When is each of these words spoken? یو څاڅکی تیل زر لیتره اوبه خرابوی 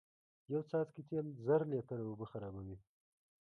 یو 0.51 0.61
څاڅکی 0.69 1.01
تیل 1.09 1.27
زر 1.45 1.61
لیتره 1.71 2.03
اوبه 2.05 2.25
خرابوی 2.31 2.77